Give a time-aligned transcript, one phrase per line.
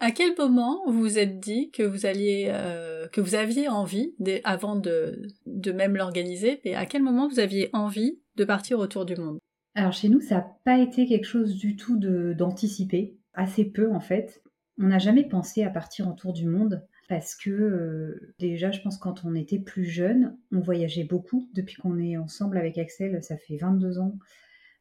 [0.00, 5.72] À quel moment vous vous êtes dit que vous euh, aviez envie, avant de, de
[5.72, 9.38] même l'organiser, et à quel moment vous aviez envie de partir autour du monde?
[9.74, 14.00] Alors chez nous, ça n'a pas été quelque chose du tout d'anticipé, assez peu en
[14.00, 14.42] fait.
[14.78, 18.98] On n'a jamais pensé à partir autour du monde parce que euh, déjà, je pense
[18.98, 21.48] quand on était plus jeune, on voyageait beaucoup.
[21.54, 24.16] Depuis qu'on est ensemble avec Axel, ça fait 22 ans,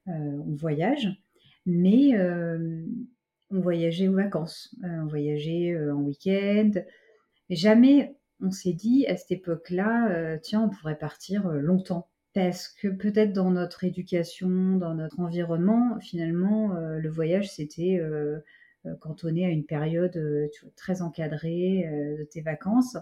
[0.07, 1.09] euh, on voyage.
[1.65, 2.11] Mais
[3.67, 6.71] voyageait aux vacances, euh, on voyageait euh, en week-end.
[7.49, 12.07] Jamais on s'est dit à cette époque-là, euh, tiens, on pourrait partir longtemps.
[12.33, 17.99] Parce que peut-être dans notre éducation, dans notre environnement, finalement, le voyage, c'était
[18.99, 20.21] cantonné à une période
[20.75, 21.89] très encadrée
[22.19, 22.95] de tes vacances.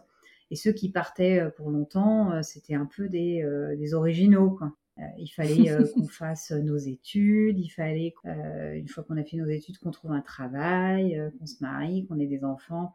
[0.52, 3.46] Et ceux qui partaient pour longtemps, c'était un peu des,
[3.78, 4.52] des originaux.
[4.52, 4.72] Quoi.
[5.00, 9.24] Euh, il fallait euh, qu'on fasse nos études, il fallait, euh, une fois qu'on a
[9.24, 12.94] fait nos études, qu'on trouve un travail, qu'on se marie, qu'on ait des enfants.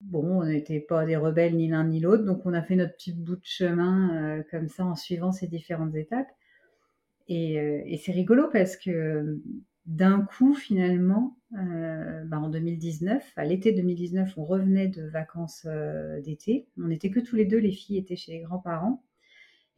[0.00, 2.94] bon, on n'était pas des rebelles ni l'un ni l'autre, donc on a fait notre
[2.94, 6.28] petit bout de chemin comme ça en suivant ces différentes étapes.
[7.28, 9.40] Et, c'est rigolo parce que
[9.86, 15.66] d'un coup, finalement, bah, en 2019, à l'été 2019, on revenait de vacances
[16.24, 16.66] d'été.
[16.78, 19.04] On n'était que tous les deux, les filles étaient chez les grands-parents.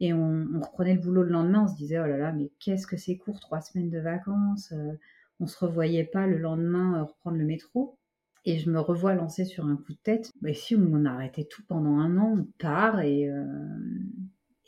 [0.01, 2.87] Et on, reprenait le boulot le lendemain, on se disait, oh là là, mais qu'est-ce
[2.87, 4.71] que c'est court, trois semaines de vacances.
[4.71, 4.93] Euh,
[5.39, 7.99] on se revoyait pas le lendemain euh, reprendre le métro.
[8.43, 10.31] Et je me revois lancer sur un coup de tête.
[10.41, 13.45] Mais si on arrêtait tout pendant un an, on part et, euh,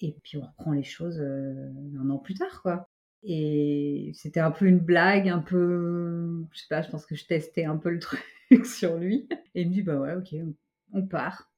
[0.02, 2.88] et puis on reprend les choses un an plus tard, quoi.
[3.24, 7.26] Et c'était un peu une blague, un peu, je sais pas, je pense que je
[7.26, 8.22] testais un peu le truc
[8.66, 9.28] sur lui.
[9.56, 10.36] Et il me dit, bah ouais, ok,
[10.92, 11.52] on part.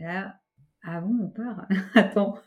[0.00, 0.34] Et là,
[0.82, 1.68] ah bon, on part?
[1.94, 2.40] Attends,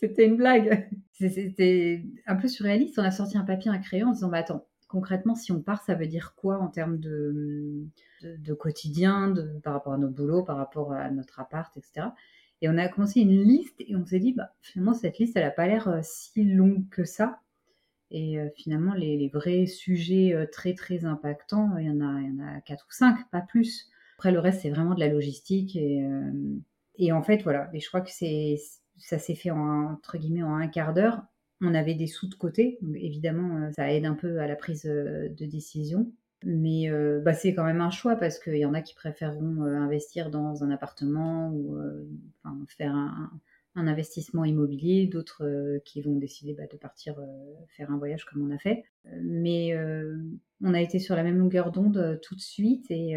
[0.00, 0.88] c'était une blague.
[1.12, 2.96] C'était un peu surréaliste.
[2.98, 5.82] On a sorti un papier, un crayon en disant, bah attends, concrètement, si on part,
[5.82, 7.86] ça veut dire quoi en termes de,
[8.22, 12.08] de, quotidien, de, par rapport à nos boulots, par rapport à notre appart, etc.
[12.62, 15.44] Et on a commencé une liste et on s'est dit, bah, finalement, cette liste, elle
[15.44, 17.40] n'a pas l'air euh, si longue que ça.
[18.10, 22.28] Et euh, finalement, les, vrais sujets euh, très, très impactants, il y en a, il
[22.28, 23.90] y en a quatre ou cinq, pas plus.
[24.16, 25.76] Après, le reste, c'est vraiment de la logistique.
[25.76, 26.04] Et,
[26.96, 27.70] et en fait, voilà.
[27.72, 28.56] Et je crois que c'est
[28.98, 31.22] ça s'est fait en, entre guillemets en un quart d'heure.
[31.60, 34.86] On avait des sous de côté, évidemment, euh, ça aide un peu à la prise
[34.86, 36.12] euh, de décision.
[36.44, 39.62] Mais euh, bah, c'est quand même un choix parce qu'il y en a qui préféreront
[39.62, 41.76] investir dans un appartement ou
[42.68, 43.32] faire un,
[43.74, 47.16] investissement immobilier, d'autres qui vont décider bah, de partir
[47.76, 48.84] faire un voyage comme on a fait.
[49.20, 49.76] Mais
[50.62, 53.16] on a été sur la même longueur d'onde tout de suite et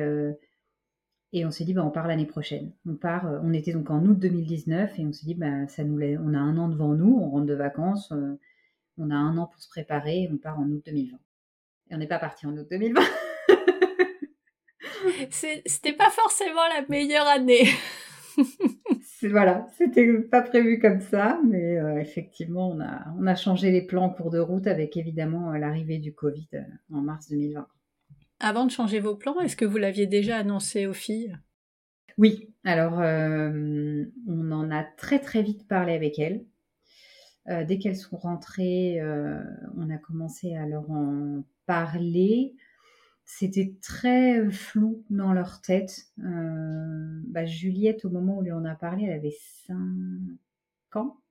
[1.34, 2.72] et on s'est dit, bah, on part l'année prochaine.
[2.86, 5.84] On part, euh, on était donc en août 2019 et on s'est dit, bah, ça
[5.84, 8.38] nous, on a un an devant nous, on rentre de vacances, euh,
[8.98, 11.18] on a un an pour se préparer, on part en août 2020.
[11.90, 13.02] Et on n'est pas parti en août 2020.
[15.30, 17.66] C'était pas forcément la meilleure année.
[19.24, 23.82] voilà, c'était pas prévu comme ça, mais euh, effectivement, on a, on a changé les
[23.82, 26.50] plans en cours de route avec évidemment l'arrivée du Covid
[26.94, 27.68] en mars 2020.
[28.44, 31.38] Avant de changer vos plans, est-ce que vous l'aviez déjà annoncé aux filles?
[32.18, 36.44] Oui, alors euh, on en a très très vite parlé avec elles.
[37.50, 39.44] Euh, dès qu'elles sont rentrées, euh,
[39.78, 42.56] on a commencé à leur en parler.
[43.26, 46.08] C'était très flou dans leur tête.
[46.18, 49.38] Bah, Juliette, au moment où on lui en a parlé, elle avait
[49.68, 49.76] 5
[50.96, 51.22] ans.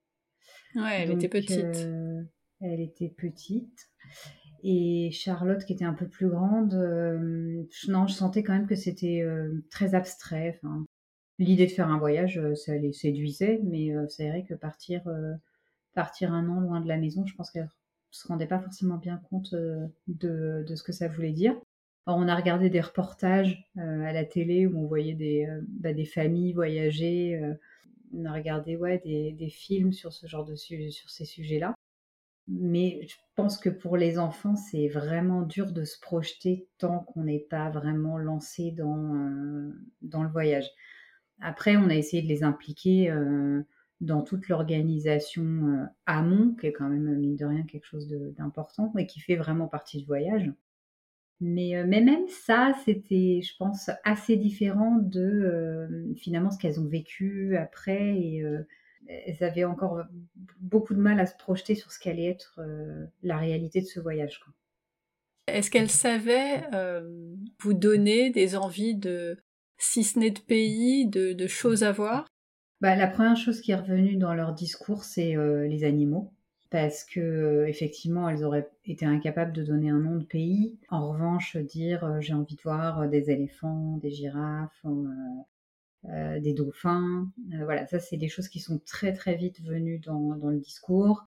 [0.77, 1.89] Ouais, elle était petite.
[2.61, 3.91] elle était petite.
[4.63, 8.75] Et Charlotte, qui était un peu plus grande, euh, non, je sentais quand même que
[8.75, 10.61] c'était euh, très abstrait.
[11.39, 15.03] L'idée de faire un voyage, euh, ça les séduisait, mais c'est vrai que partir,
[15.95, 17.69] partir un an loin de la maison, je pense qu'elle
[18.11, 21.55] se rendait pas forcément bien compte de, ce que ça voulait dire.
[22.07, 27.41] On a regardé des reportages à la télé où on voyait des, bah, familles voyager.
[28.13, 31.75] on a regardé ouais, des, des, films sur ce genre de sur ces sujets-là.
[32.53, 37.23] Mais je pense que pour les enfants, c'est vraiment dur de se projeter tant qu'on
[37.25, 39.71] n'est pas vraiment lancé dans, euh,
[40.03, 40.67] dans le voyage.
[41.41, 43.63] Après, on a essayé de les impliquer euh,
[44.01, 48.93] dans toute l'organisation euh, amont, qui est quand même, mine de rien, quelque chose d'important
[48.99, 50.53] et qui fait vraiment partie du voyage.
[51.41, 57.57] Mais, mais même ça, c'était, je pense, assez différent de finalement ce qu'elles ont vécu
[57.57, 58.45] après et
[59.09, 60.03] elles avaient encore
[60.61, 64.01] beaucoup de mal à se projeter sur ce qu'allait être euh, la réalité de ce
[64.01, 64.41] voyage.
[65.47, 69.39] Est-ce qu'elles savaient euh, vous donner des envies de,
[69.79, 72.27] si ce n'est de pays, de, choses à voir?
[72.81, 76.33] Bah, La première chose qui est revenue dans leur discours, c'est euh, les animaux.
[76.71, 80.79] parce que effectivement elles auraient été incapables de donner un nom de pays.
[80.89, 84.85] En revanche, dire j'ai envie de voir des éléphants, des girafes,
[86.05, 87.31] des dauphins,
[87.63, 91.27] voilà, ça c'est des choses qui sont très très vite venues dans, dans le discours.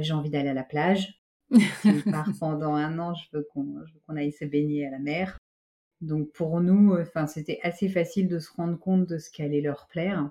[0.00, 1.22] j'ai envie d'aller à la plage.
[1.80, 5.38] si on part pendant un an, je veux qu'on aille se baigner à la mer.
[6.00, 9.60] Donc pour nous, enfin c'était assez facile de se rendre compte de ce qui allait
[9.60, 10.30] leur plaire.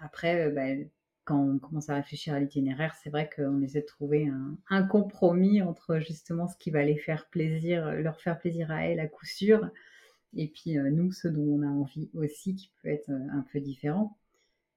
[0.00, 0.84] Après, bah,
[1.24, 4.28] quand on commence à réfléchir à l'itinéraire, c'est vrai qu'on essaie de trouver
[4.70, 9.00] un, compromis entre justement ce qui va les faire plaisir, leur faire plaisir à elles
[9.00, 9.70] à coup sûr,
[10.36, 13.44] et puis euh, nous, ce dont on a envie aussi, qui peut être euh, un
[13.52, 14.16] peu différent.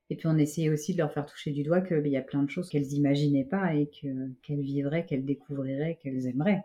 [0.10, 2.44] Et puis on essayait aussi de leur faire toucher du doigt qu'il y a plein
[2.44, 6.64] de choses qu'elles n'imaginaient pas et qu'elles vivraient, qu'elles découvriraient, qu'elles aimeraient.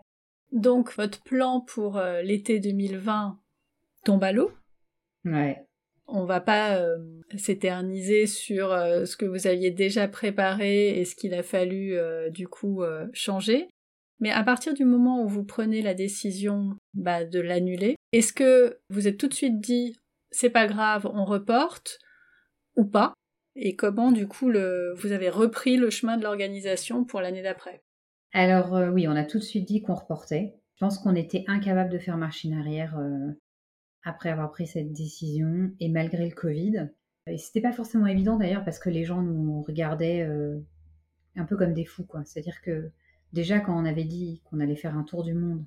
[0.51, 3.39] Donc votre plan pour euh, l'été 2020
[4.03, 4.51] tombe à l'eau
[5.25, 5.65] Ouais.
[6.07, 6.97] On va pas euh,
[7.37, 11.95] s'éterniser sur euh, ce que vous aviez déjà préparé et ce qu'il a fallu
[12.31, 12.83] du coup
[13.13, 13.69] changer.
[14.21, 18.79] Mais à partir du moment où vous prenez la décision bah, de l'annuler, est-ce que
[18.89, 19.97] vous êtes tout de suite dit
[20.29, 21.99] c'est pas grave, on reporte
[22.77, 23.13] ou pas?
[23.55, 27.83] Et comment du coup vous avez repris le chemin de l'organisation pour l'année d'après?
[28.31, 30.55] Alors oui, on a tout de suite dit qu'on reportait.
[30.75, 32.97] Je pense qu'on était incapable de faire marche arrière
[34.03, 36.89] après avoir pris cette décision et malgré le Covid.
[37.27, 40.59] Et c'était pas forcément évident d'ailleurs parce que les gens nous regardaient euh,
[41.35, 42.23] un peu comme des fous, quoi.
[42.25, 42.91] C'est-à-dire que
[43.33, 45.63] déjà quand on avait dit qu'on allait faire un tour du monde,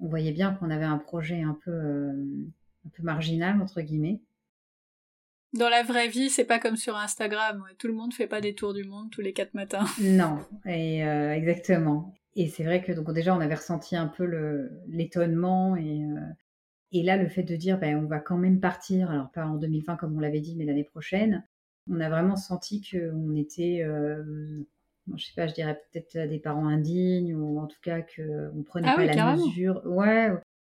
[0.00, 2.12] on voyait bien qu'on avait un projet un peu, euh,
[2.86, 4.20] un peu marginal entre guillemets.
[5.52, 7.64] Dans la vraie vie, c'est pas comme sur Instagram.
[7.78, 9.86] Tout le monde fait pas des tours du monde tous les quatre matins.
[10.00, 12.14] Non, et euh, exactement.
[12.34, 14.26] Et c'est vrai que donc déjà on avait ressenti un peu
[14.86, 16.04] l'étonnement et
[16.92, 19.56] et là, le fait de dire, ben, on va quand même partir, alors pas en
[19.56, 21.44] 2020 comme on l'avait dit, mais l'année prochaine,
[21.90, 24.64] on a vraiment senti qu'on était, euh,
[25.14, 28.88] je sais pas, je dirais peut-être des parents indignes, ou en tout cas qu'on prenait
[28.90, 29.82] ah pas la mesure.
[29.84, 30.30] Ouais,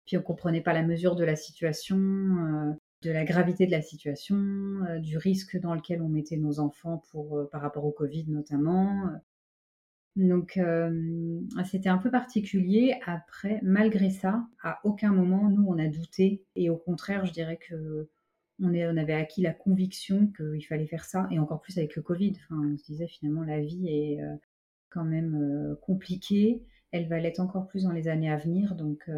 [0.07, 2.73] puis on comprenait pas la mesure de la situation, euh,
[3.03, 7.03] de la gravité de la situation, euh, du risque dans lequel on mettait nos enfants
[7.11, 9.11] pour, euh, par rapport au Covid notamment.
[10.17, 11.41] Donc euh,
[11.71, 12.97] c'était un peu particulier.
[13.07, 17.59] Après, malgré ça, à aucun moment nous on a douté et au contraire, je dirais
[17.59, 18.09] que
[18.63, 22.35] on, avait acquis la conviction qu'il fallait faire ça et encore plus avec le Covid.
[22.45, 24.37] Enfin, on se disait finalement la vie est euh,
[24.91, 26.63] quand même euh, compliquée.
[26.93, 29.09] Elle va l'être encore plus dans les années à venir, donc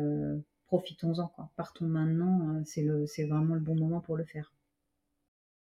[0.67, 1.33] profitons-en.
[1.57, 2.63] Partons maintenant.
[2.77, 4.53] le, c'est vraiment le bon moment pour le faire.